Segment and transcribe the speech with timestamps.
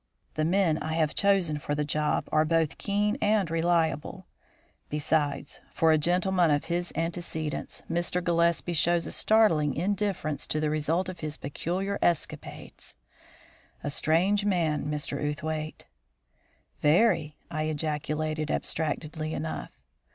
[0.33, 4.25] The men I have chosen for the job are both keen and reliable;
[4.89, 8.19] besides, for a gentleman of his antecedents, Mr.
[8.23, 12.95] Gillespie shows a startling indifference to the result of his peculiar escapades.
[13.83, 15.23] A strange man, Mr.
[15.23, 15.85] Outhwaite."
[16.81, 19.77] "Very," I ejaculated abstractedly enough.